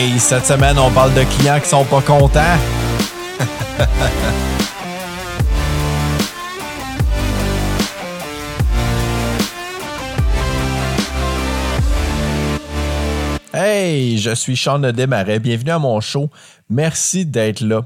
[0.00, 2.40] Hey, cette semaine, on parle de clients qui sont pas contents.
[13.52, 15.38] hey, je suis Sean Desmarais.
[15.38, 16.30] Bienvenue à mon show.
[16.70, 17.82] Merci d'être là.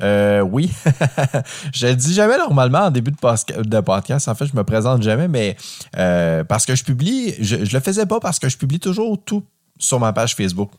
[0.00, 0.70] Euh, oui,
[1.74, 4.28] je le dis jamais normalement en début de, podcast.
[4.28, 5.58] En fait, je me présente jamais, mais
[5.98, 9.22] euh, parce que je publie, je, je le faisais pas parce que je publie toujours
[9.22, 9.44] tout
[9.78, 10.70] sur ma page Facebook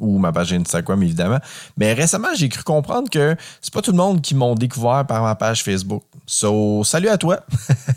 [0.00, 1.38] ou ma page Instagram évidemment.
[1.76, 5.22] Mais récemment, j'ai cru comprendre que c'est pas tout le monde qui m'ont découvert par
[5.22, 6.02] ma page Facebook.
[6.26, 7.40] So, salut à toi.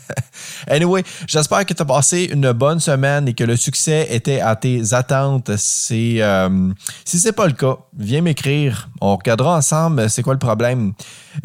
[0.68, 4.56] anyway, j'espère que tu as passé une bonne semaine et que le succès était à
[4.56, 5.50] tes attentes.
[5.56, 6.72] C'est euh,
[7.04, 8.88] si c'est pas le cas, viens m'écrire.
[9.00, 10.92] On regardera ensemble c'est quoi le problème.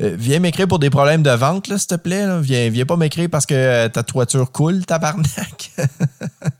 [0.01, 2.25] Euh, viens m'écrire pour des problèmes de vente, s'il te plaît.
[2.41, 5.71] Viens, viens pas m'écrire parce que ta toiture coule, tabarnak.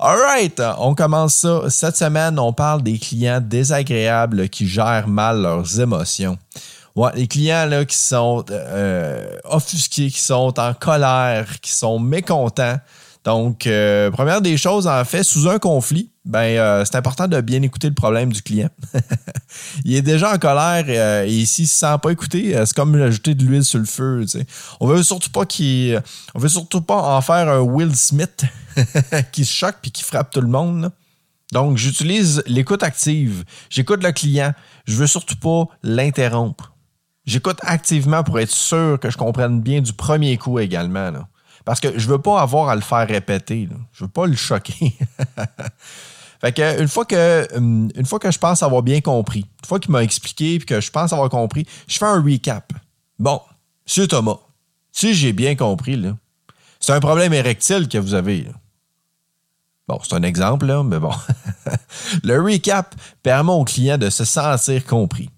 [0.00, 1.62] Alright, on commence ça.
[1.70, 6.38] Cette semaine, on parle des clients désagréables qui gèrent mal leurs émotions.
[6.94, 12.76] Ouais, les clients là, qui sont euh, offusqués, qui sont en colère, qui sont mécontents.
[13.24, 17.40] Donc, euh, première des choses, en fait, sous un conflit, ben, euh, c'est important de
[17.40, 18.68] bien écouter le problème du client.
[19.84, 22.94] il est déjà en colère euh, et s'il ne se sent pas écouté, c'est comme
[23.00, 24.26] ajouter de l'huile sur le feu.
[24.78, 26.00] On veut surtout pas qu'il,
[26.34, 28.44] on veut surtout pas en faire un Will Smith
[29.32, 30.92] qui se choque puis qui frappe tout le monde.
[31.52, 33.44] Donc, j'utilise l'écoute active.
[33.70, 34.52] J'écoute le client.
[34.86, 36.74] Je veux surtout pas l'interrompre.
[37.24, 41.10] J'écoute activement pour être sûr que je comprenne bien du premier coup également.
[41.68, 43.68] Parce que je veux pas avoir à le faire répéter.
[43.92, 44.96] Je veux pas le choquer.
[46.40, 49.66] fait que une fois que hum, une fois que je pense avoir bien compris, une
[49.66, 52.72] fois qu'il m'a expliqué et que je pense avoir compris, je fais un recap.
[53.18, 53.42] Bon,
[53.86, 54.38] monsieur Thomas,
[54.92, 56.02] si j'ai bien compris,
[56.80, 58.46] c'est un problème érectile que vous avez.
[59.86, 61.12] Bon, c'est un exemple, là, mais bon.
[62.24, 65.28] le recap permet au client de se sentir compris.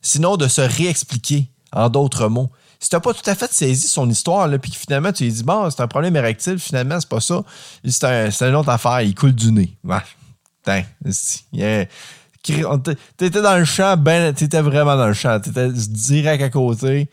[0.00, 2.52] Sinon, de se réexpliquer en d'autres mots.
[2.80, 5.24] Si tu n'as pas tout à fait saisi son histoire, là, puis que finalement tu
[5.24, 7.42] lui dis, bon, c'est un problème érectile, finalement, c'est pas ça.
[7.84, 9.76] C'est un, une autre affaire, il coule du nez.
[9.84, 9.96] Ouais.
[12.42, 17.08] T'étais dans le champ, ben, t'étais vraiment dans le champ, t'étais direct à côté.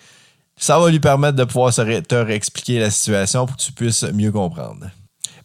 [0.58, 4.32] Ça va lui permettre de pouvoir te réexpliquer la situation pour que tu puisses mieux
[4.32, 4.88] comprendre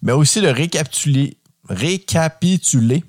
[0.03, 1.37] mais aussi le récapituler,
[1.69, 3.05] récapituler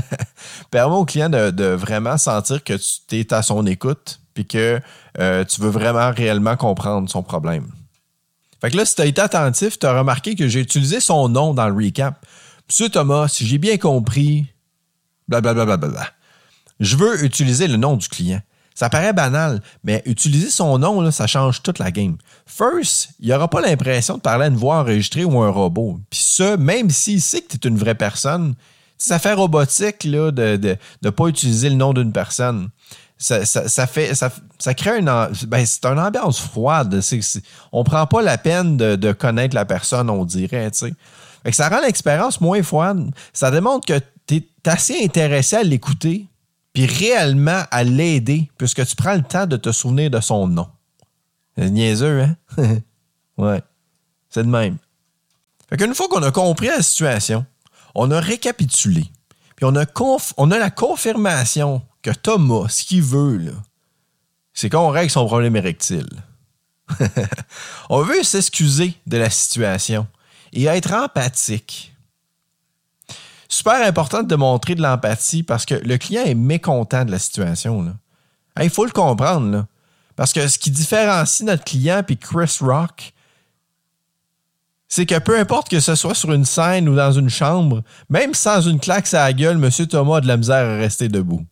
[0.70, 4.80] permet au client de, vraiment sentir que tu es à son écoute puis que
[5.18, 7.66] euh, tu veux vraiment réellement comprendre son problème.
[8.60, 11.28] Fait que là, si tu as été attentif, tu as remarqué que j'ai utilisé son
[11.28, 12.24] nom dans le recap.
[12.68, 14.46] Monsieur Thomas, si j'ai bien compris,
[15.28, 16.10] blablabla,
[16.80, 18.40] je veux utiliser le nom du client.
[18.78, 22.16] Ça paraît banal, mais utiliser son nom, ça change toute la game.
[22.46, 25.98] First, il aura pas l'impression de parler à une voix enregistrée ou un robot.
[26.08, 28.54] Puis ça, même s'il sait que tu es une vraie personne,
[28.96, 32.68] ça fait robotique de ne pas utiliser le nom d'une personne.
[33.18, 33.44] Ça,
[33.88, 35.12] fait ça, crée une
[35.48, 37.00] ben, c'est une ambiance froide.
[37.02, 40.70] On on prend pas la peine de, connaître la personne, on dirait.
[41.50, 43.10] ça rend l'expérience moins froide.
[43.32, 46.28] Ça démontre que tu es assez intéressé à l'écouter
[46.78, 50.68] puis réellement à l'aider, puisque tu prends le temps de te souvenir de son nom.
[51.56, 52.36] C'est niaiseux, hein?
[53.36, 53.60] ouais.
[54.30, 54.76] C'est de même.
[55.68, 57.44] Fait qu'une fois qu'on a compris la situation,
[57.96, 59.06] on a récapitulé,
[59.56, 59.86] puis on a,
[60.36, 63.56] on a la confirmation que Thomas, ce qu'il veut,
[64.54, 66.08] c'est qu'on règle son problème érectile.
[67.90, 70.06] on veut s'excuser de la situation
[70.52, 71.92] et être empathique
[73.48, 77.96] super important de montrer de l'empathie parce que le client est mécontent de la situation.
[78.60, 79.66] Il faut le comprendre.
[80.16, 83.12] Parce que ce qui différencie notre client et Chris Rock,
[84.88, 88.34] c'est que peu importe que ce soit sur une scène ou dans une chambre, même
[88.34, 89.86] sans une claque à la gueule, M.
[89.86, 91.44] Thomas a de la misère à rester debout.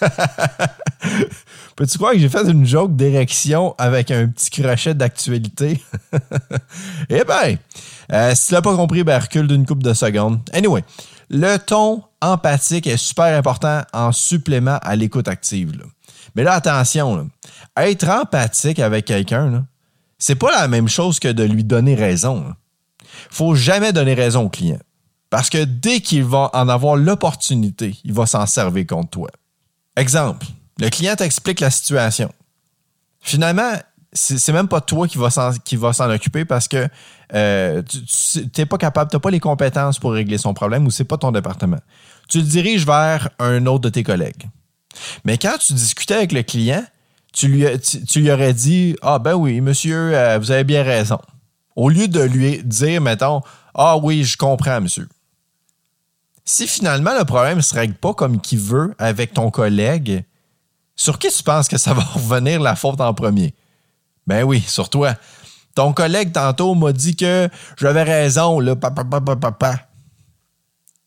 [1.76, 5.82] Peux-tu croire que j'ai fait une joke d'érection avec un petit crochet d'actualité?
[7.08, 7.56] eh bien,
[8.12, 10.40] euh, si tu l'as pas compris, ben recule d'une coupe de secondes.
[10.52, 10.84] Anyway,
[11.30, 15.72] le ton empathique est super important en supplément à l'écoute active.
[16.34, 17.28] Mais là, attention,
[17.76, 19.66] être empathique avec quelqu'un,
[20.18, 22.54] c'est pas la même chose que de lui donner raison.
[23.30, 24.78] Faut jamais donner raison au client.
[25.30, 29.28] Parce que dès qu'il va en avoir l'opportunité, il va s'en servir contre toi.
[29.96, 30.46] Exemple,
[30.78, 32.32] le client t'explique la situation.
[33.20, 33.72] Finalement,
[34.12, 35.30] c'est même pas toi qui va
[35.92, 36.88] s'en occuper parce que
[37.34, 40.90] euh, tu n'es pas capable, tu n'as pas les compétences pour régler son problème ou
[40.90, 41.80] c'est pas ton département.
[42.28, 44.48] Tu le diriges vers un autre de tes collègues.
[45.24, 46.84] Mais quand tu discutais avec le client,
[47.32, 47.66] tu lui,
[48.08, 51.18] tu, aurais dit Ah ben oui, monsieur, euh, vous avez bien raison.
[51.74, 53.42] Au lieu de lui dire, mettons,
[53.74, 55.08] Ah oui, je comprends, monsieur.
[56.44, 60.24] Si finalement le problème ne se règle pas comme qu'il veut avec ton collègue,
[60.96, 63.54] sur qui tu penses que ça va revenir la faute en premier?
[64.26, 65.14] Ben oui, sur toi.
[65.74, 69.80] Ton collègue tantôt m'a dit que j'avais raison, là, papa, papa, papa.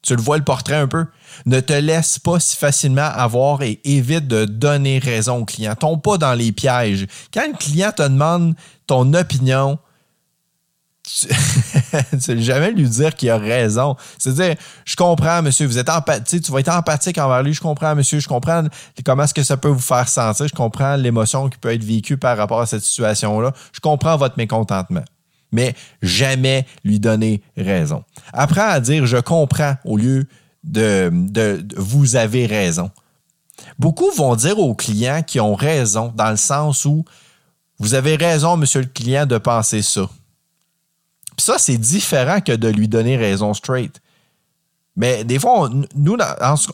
[0.01, 1.05] Tu le vois le portrait un peu?
[1.45, 5.75] Ne te laisse pas si facilement avoir et évite de donner raison au client.
[5.75, 7.07] Tombe pas dans les pièges.
[7.33, 8.55] Quand le client te demande
[8.85, 9.79] ton opinion,
[11.07, 13.95] tu ne jamais lui dire qu'il a raison.
[14.17, 14.55] C'est-à-dire,
[14.85, 18.19] je comprends, monsieur, vous êtes empathique, tu vas être empathique envers lui, je comprends, monsieur,
[18.19, 18.63] je comprends
[19.05, 22.17] comment est-ce que ça peut vous faire sentir, je comprends l'émotion qui peut être vécue
[22.17, 25.03] par rapport à cette situation-là, je comprends votre mécontentement.
[25.51, 28.03] Mais jamais lui donner raison.
[28.33, 30.27] Apprends à dire je comprends au lieu
[30.65, 32.91] de, de vous avez raison.
[33.79, 37.05] Beaucoup vont dire aux clients qui ont raison dans le sens où
[37.79, 40.09] vous avez raison, monsieur le client, de penser ça
[41.37, 44.01] ça, c'est différent que de lui donner raison straight.
[44.95, 46.17] Mais des fois, nous,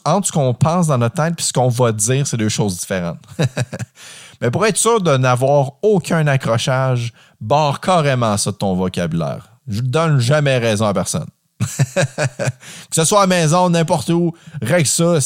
[0.05, 2.79] entre ce qu'on pense dans notre tête et ce qu'on va dire, c'est deux choses
[2.79, 3.19] différentes.
[4.41, 9.49] Mais pour être sûr de n'avoir aucun accrochage, barre carrément ça de ton vocabulaire.
[9.67, 11.27] Je ne donne jamais raison à personne.
[11.59, 15.19] que ce soit à la maison, n'importe où, règle ça.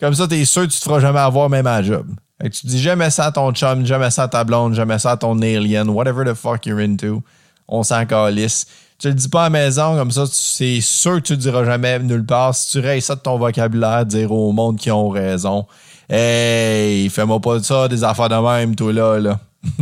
[0.00, 2.06] Comme ça, t'es sûr que tu te feras jamais avoir même à job.
[2.42, 5.12] Et tu dis jamais ça à ton chum, jamais ça à ta blonde, jamais ça
[5.12, 7.22] à ton alien, whatever the fuck you're into
[7.70, 8.66] on s'en calisse.
[8.98, 11.64] Tu le dis pas à la maison, comme ça, c'est sûr que tu le diras
[11.64, 12.54] jamais nulle part.
[12.54, 15.66] Si tu rayes ça de ton vocabulaire, dire au monde qui ont raison.
[16.10, 19.40] Hey, fais-moi pas ça, des affaires de même, toi là, là.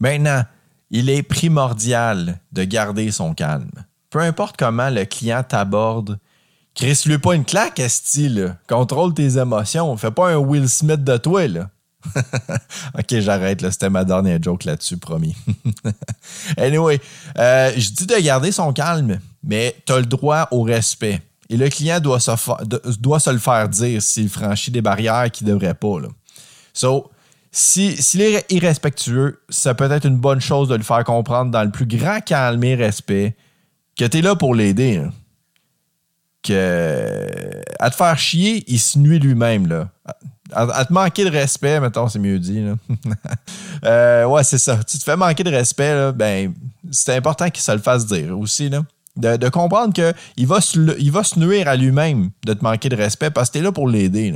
[0.00, 0.42] Maintenant,
[0.90, 3.70] il est primordial de garder son calme.
[4.10, 6.18] Peu importe comment le client t'aborde,
[6.74, 8.56] crisse-lui pas une claque, style.
[8.68, 9.96] Contrôle tes émotions.
[9.96, 11.70] Fais pas un Will Smith de toi, là.
[12.98, 13.70] ok, j'arrête.
[13.70, 15.36] C'était ma dernière joke là-dessus, promis.
[16.56, 17.00] anyway,
[17.38, 21.20] euh, je dis de garder son calme, mais tu as le droit au respect.
[21.50, 25.74] Et le client doit se, le faire dire s'il franchit des barrières qu'il ne devrait
[25.74, 26.00] pas.
[26.00, 26.08] Là.
[26.74, 27.10] So,
[27.50, 31.70] s'il est irrespectueux, ça peut être une bonne chose de le faire comprendre dans le
[31.70, 33.34] plus grand calme et respect
[33.98, 35.02] que tu es là pour l'aider.
[36.42, 37.26] Que
[37.80, 39.88] à te faire chier, il se nuit lui-même.
[40.52, 42.64] À, te manquer de respect, mettons, c'est mieux dit.
[43.84, 44.78] euh, ouais, c'est ça.
[44.84, 46.54] Tu te fais manquer de respect, là, ben,
[46.90, 48.68] c'est important qu'il se le fasse dire aussi.
[48.68, 48.82] Là.
[49.16, 52.96] De, comprendre qu'il va, se, il va se nuire à lui-même de te manquer de
[52.96, 54.32] respect parce que tu es là pour l'aider.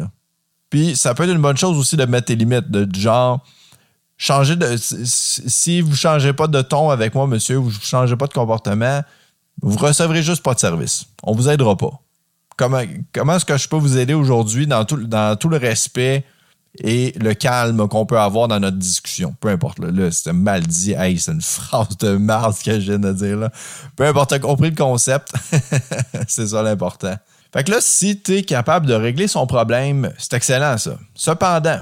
[0.70, 3.40] Puis ça peut être une bonne chose aussi de mettre tes limites, de genre
[4.16, 4.76] changer de.
[4.76, 8.32] Si vous ne changez pas de ton avec moi, monsieur, vous ne changez pas de
[8.32, 9.02] comportement,
[9.60, 11.06] vous recevrez juste pas de service.
[11.22, 12.00] On vous aidera pas
[12.56, 12.82] comment,
[13.12, 16.24] comment est-ce que je peux vous aider aujourd'hui dans tout, dans tout le respect
[16.78, 19.34] et le calme qu'on peut avoir dans notre discussion?
[19.40, 20.92] Peu importe, là, c'est mal dit.
[20.92, 23.36] Hey, c'est une phrase de merde que je viens de dire.
[23.36, 23.50] Là.
[23.96, 25.32] Peu importe, as compris le concept.
[26.28, 27.16] c'est ça l'important.
[27.52, 30.96] Fait que là, si tu es capable de régler son problème, c'est excellent ça.
[31.14, 31.80] Cependant,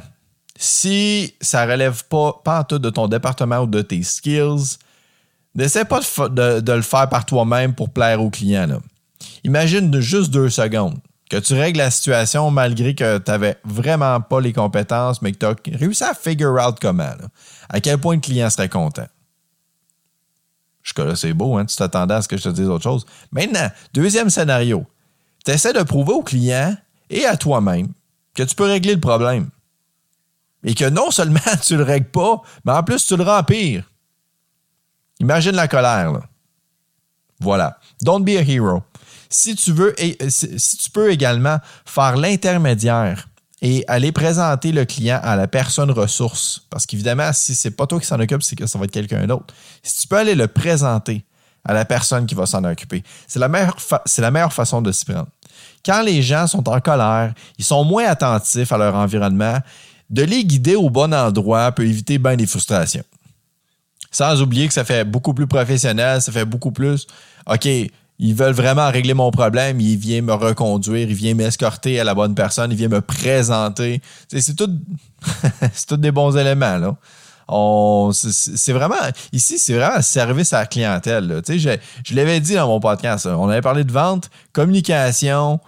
[0.56, 4.78] si ça relève pas, pas en tout de ton département ou de tes skills,
[5.54, 8.66] n'essaie pas de, de, le faire par toi-même pour plaire au client.
[8.66, 8.78] Là.
[9.44, 10.98] Imagine juste deux secondes
[11.30, 15.38] que tu règles la situation malgré que tu n'avais vraiment pas les compétences, mais que
[15.38, 17.14] tu as réussi à figure out comment.
[17.68, 19.06] À quel point le client serait content.
[20.82, 21.66] Jusque-là, c'est beau, hein?
[21.66, 23.06] tu t'attendais à ce que je te dise autre chose.
[23.30, 24.84] Maintenant, deuxième scénario.
[25.44, 26.76] Tu essaies de prouver au client
[27.08, 27.88] et à toi-même
[28.34, 29.50] que tu peux régler le problème.
[30.64, 33.84] Et que non seulement tu le règles pas, mais en plus tu le rends pire.
[35.20, 36.12] Imagine la colère.
[36.12, 36.22] Là.
[37.40, 37.78] Voilà.
[38.02, 38.82] Don't be a hero
[39.30, 40.28] si tu veux, euh,
[40.82, 43.28] tu peux également faire l'intermédiaire
[43.62, 48.00] et aller présenter le client à la personne ressource, parce qu'évidemment, si c'est pas toi
[48.00, 49.54] qui s'en occupe, c'est que ça va être quelqu'un d'autre.
[49.82, 51.24] Si tu peux aller le présenter
[51.64, 54.90] à la personne qui va s'en occuper, c'est la meilleure, c'est la meilleure façon de
[54.90, 55.28] s'y prendre.
[55.84, 59.58] Quand les gens sont en colère, ils sont moins attentifs à leur environnement,
[60.08, 63.04] de les guider au bon endroit peut éviter bien des frustrations.
[64.10, 67.06] Sans oublier que ça fait beaucoup plus professionnel, ça fait beaucoup plus,
[67.46, 67.68] OK,
[68.22, 72.14] ils veulent vraiment régler mon problème, il vient me reconduire, il vient m'escorter à la
[72.14, 74.02] bonne personne, il vient me présenter.
[74.28, 74.70] C'est tout,
[75.88, 78.12] tout des bons éléments, là.
[78.12, 78.94] c'est vraiment,
[79.32, 81.40] ici, c'est vraiment un service à la clientèle.
[81.48, 85.58] Je, je l'avais dit dans mon podcast, on avait parlé de vente, communication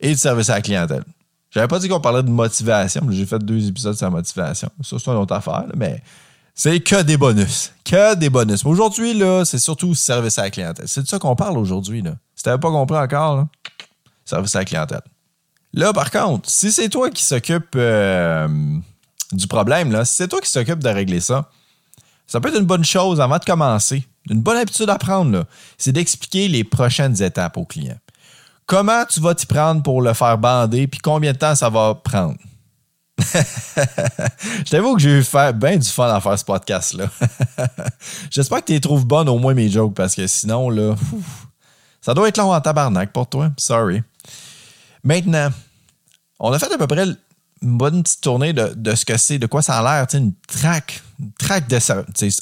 [0.00, 1.04] et de service à la clientèle.
[1.50, 4.70] J'avais pas dit qu'on parlait de motivation, j'ai fait deux épisodes sur la motivation.
[4.82, 6.02] Ça, c'est une autre affaire, mais
[6.54, 7.72] c'est que des bonus.
[7.84, 8.64] Que des bonus.
[8.64, 10.86] Aujourd'hui, là, c'est surtout service à la clientèle.
[10.88, 12.00] C'est de ça qu'on parle aujourd'hui.
[12.00, 12.12] Là.
[12.34, 13.46] Si t'avais pas compris encore,
[14.24, 15.02] service à la clientèle.
[15.72, 18.48] Là, par contre, si c'est toi qui s'occupe euh,
[19.32, 21.50] du problème, si c'est toi qui s'occupe de régler ça,
[22.26, 24.06] ça peut être une bonne chose avant de commencer.
[24.30, 25.44] Une bonne habitude à prendre,
[25.76, 27.98] c'est d'expliquer les prochaines étapes au client.
[28.66, 31.94] Comment tu vas t'y prendre pour le faire bander, puis combien de temps ça va
[31.94, 32.36] prendre?
[34.64, 37.08] je t'avoue que j'ai eu bien du fun à faire ce podcast-là.
[38.30, 40.94] J'espère que tu les trouves bonnes au moins mes jokes, parce que sinon, là,
[42.00, 43.50] ça doit être long en tabarnak pour toi.
[43.56, 44.02] Sorry.
[45.04, 45.50] Maintenant,
[46.40, 49.46] on a fait à peu près une bonne petite tournée de, ce que c'est, de
[49.46, 51.78] quoi ça a l'air, une traque, une traque de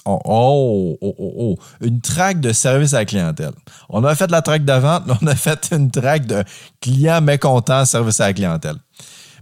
[0.05, 3.53] oh, oh, oh, oh, une traque de service à la clientèle.
[3.89, 6.43] On a fait la traque de vente, mais on a fait une traque de
[6.81, 8.77] clients mécontents, service à la clientèle.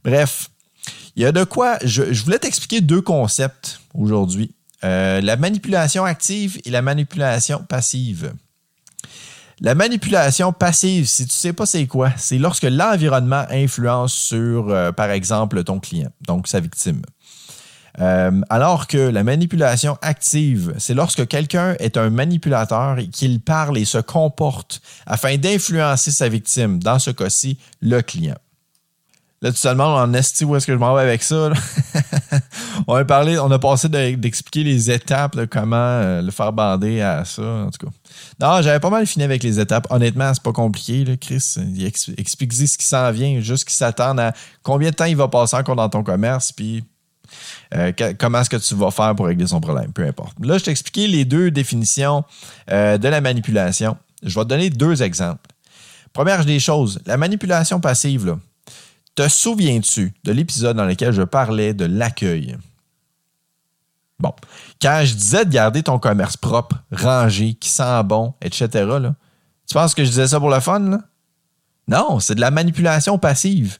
[0.04, 0.49] Bref,
[1.20, 1.76] il y a de quoi.
[1.84, 8.32] Je, voulais t'expliquer deux concepts aujourd'hui euh, la manipulation active et la manipulation passive.
[9.60, 14.70] La manipulation passive, si tu ne sais pas c'est quoi, c'est lorsque l'environnement influence sur,
[14.70, 17.02] euh, par exemple, ton client, donc sa victime.
[18.00, 23.76] Euh, alors que la manipulation active, c'est lorsque quelqu'un est un manipulateur et qu'il parle
[23.76, 28.38] et se comporte afin d'influencer sa victime, dans ce cas-ci, le client.
[29.42, 31.50] Là, te demandes en esti où est-ce que je m'en vais avec ça.
[32.86, 37.24] on a parlé, on a passé d'expliquer les étapes comment euh, le faire bander à
[37.24, 37.92] ça, en tout cas.
[38.38, 39.86] Non, j'avais pas mal fini avec les étapes.
[39.88, 41.56] Honnêtement, c'est pas compliqué, là, Chris.
[42.18, 44.32] explique ce qui s'en vient, juste qu'il s'attend à
[44.62, 46.84] combien de temps il va passer encore dans ton commerce, puis
[47.74, 50.34] euh, comment est-ce que tu vas faire pour régler son problème, peu importe.
[50.40, 52.24] Là, je t'ai expliqué les deux définitions
[52.70, 53.96] euh, de la manipulation.
[54.22, 55.48] Je vais te donner deux exemples.
[56.12, 58.38] Première des choses, la manipulation passive, là,
[59.14, 62.56] te souviens-tu de l'épisode dans lequel je parlais de l'accueil?
[64.18, 64.34] Bon,
[64.80, 68.68] quand je disais de garder ton commerce propre, rangé, qui sent bon, etc.,
[69.66, 71.00] tu penses que je disais ça pour le fun?
[71.88, 73.78] Non, c'est de la manipulation passive.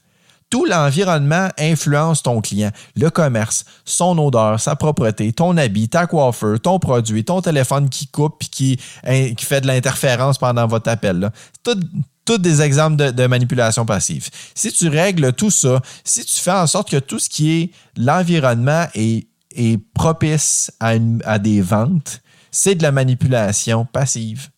[0.49, 6.59] Tout l'environnement influence ton client, le commerce, son odeur, sa propreté, ton habit, ta coiffeur,
[6.59, 10.89] ton produit, ton téléphone qui coupe et qui, hein, qui fait de l'interférence pendant votre
[10.89, 11.31] appel.
[11.63, 11.79] Tout,
[12.37, 14.29] des exemples de, manipulation passive.
[14.55, 17.71] Si tu règles tout ça, si tu fais en sorte que tout ce qui est
[17.97, 19.27] l'environnement est,
[19.93, 22.21] propice à, des ventes,
[22.51, 24.49] c'est de la manipulation passive.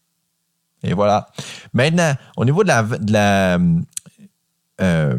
[0.83, 1.27] Et voilà.
[1.73, 2.69] Maintenant, au niveau de
[3.11, 3.57] la.
[4.81, 5.17] Euh,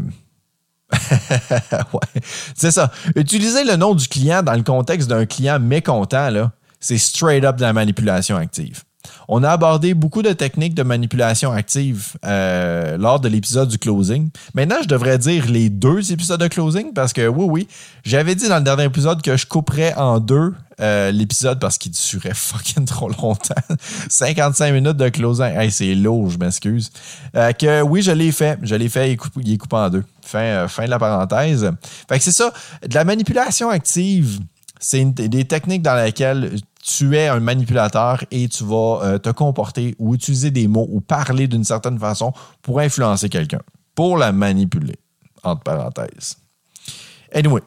[2.54, 2.92] c'est ça.
[3.16, 7.62] Utiliser le nom du client dans le contexte d'un client mécontent, c'est straight up de
[7.62, 8.84] la manipulation active.
[9.28, 14.30] On a abordé beaucoup de techniques de manipulation active euh, lors de l'épisode du closing.
[14.54, 17.68] Maintenant, je devrais dire les deux épisodes de closing parce que oui, oui,
[18.04, 21.92] j'avais dit dans le dernier épisode que je couperais en deux euh, l'épisode parce qu'il
[21.92, 23.54] durait fucking trop longtemps.
[24.08, 25.56] 55 minutes de closing.
[25.56, 26.90] Hey, c'est lourd, je m'excuse.
[27.36, 28.58] Euh, que oui, je l'ai fait.
[28.62, 30.04] Je l'ai fait, il est, coupé, en deux.
[30.22, 31.70] Fin, fin de la parenthèse.
[32.08, 32.52] Fait que c'est ça.
[32.86, 34.40] De la manipulation active,
[34.80, 39.94] c'est des techniques dans lesquelles tu es un manipulateur et tu vas euh, te comporter
[39.98, 43.60] ou utiliser des mots ou parler d'une certaine façon pour influencer quelqu'un,
[43.94, 44.96] pour la manipuler,
[45.42, 46.36] entre parenthèses.
[47.32, 47.62] Anyway,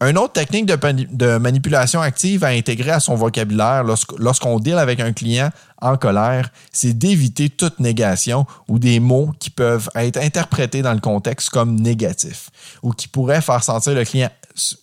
[0.00, 3.84] une autre technique de, manipulation active à intégrer à son vocabulaire
[4.18, 9.50] lorsqu'on deal avec un client en colère, c'est d'éviter toute négation ou des mots qui
[9.50, 12.50] peuvent être interprétés dans le contexte comme négatifs
[12.82, 14.30] ou qui pourraient faire sentir le client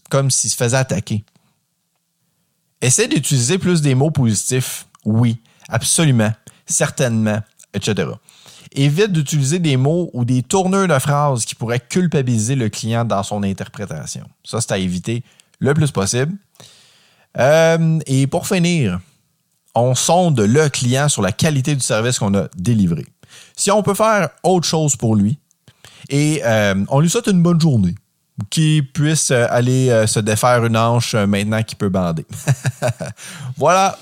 [0.10, 1.24] comme s'il se faisait attaquer.
[2.82, 4.88] Essaie d'utiliser plus des mots positifs.
[5.06, 6.32] Oui, absolument,
[6.66, 7.40] certainement,
[7.74, 8.10] etc.
[8.74, 13.24] Évite d'utiliser des mots ou des tourneurs de phrases qui pourraient culpabiliser le client dans
[13.24, 14.26] son interprétation.
[14.44, 15.24] Ça, c'est à éviter
[15.60, 16.34] le plus possible.
[17.38, 19.00] Euh, et pour finir,
[19.76, 23.06] on sonde le client sur la qualité du service qu'on a délivré.
[23.56, 25.38] Si on peut faire autre chose pour lui,
[26.10, 27.96] et euh, on lui souhaite une bonne journée
[28.50, 32.26] qui puisse aller euh, se défaire une hanche euh, maintenant qu'il peut bander.
[33.58, 33.98] voilà.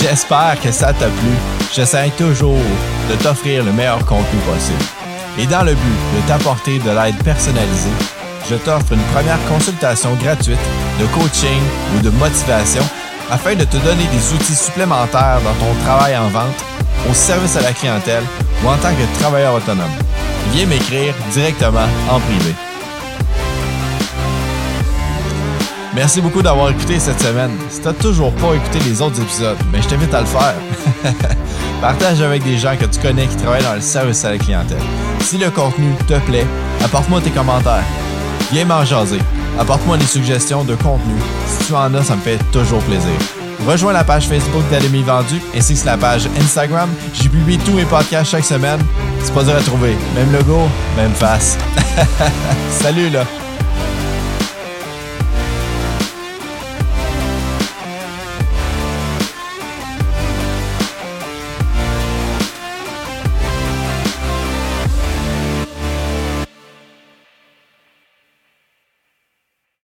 [0.00, 1.32] J'espère que ça t'a plu.
[1.74, 2.56] J'essaie toujours
[3.10, 4.84] de t'offrir le meilleur contenu possible.
[5.38, 7.90] Et dans le but de t'apporter de l'aide personnalisée,
[8.50, 10.58] je t'offre une première consultation gratuite
[10.98, 11.60] de coaching
[11.94, 12.82] ou de motivation
[13.30, 16.64] afin de te donner des outils supplémentaires dans ton travail en vente,
[17.10, 18.22] au service à la clientèle
[18.64, 19.90] ou en tant que travailleur autonome.
[20.52, 22.54] Viens m'écrire directement en privé.
[25.94, 27.50] Merci beaucoup d'avoir écouté cette semaine.
[27.68, 30.54] Si tu n'as toujours pas écouté les autres épisodes, mais je t'invite à le faire.
[31.82, 34.78] Partage avec des gens que tu connais qui travaillent dans le service à la clientèle.
[35.20, 36.46] Si le contenu te plaît,
[36.82, 37.84] apporte-moi tes commentaires.
[38.52, 39.20] Viens m'en jaser.
[39.58, 41.14] Apporte-moi des suggestions de contenu.
[41.46, 43.12] Si tu en as, ça me fait toujours plaisir.
[43.66, 46.88] Rejoins la page Facebook d'Adami Vendu ainsi que la page Instagram.
[47.12, 48.80] J'y publie tous mes podcasts chaque semaine.
[49.22, 49.96] C'est pas dur à trouver.
[50.14, 50.60] Même logo,
[50.96, 51.58] même face.
[52.70, 53.24] Salut là!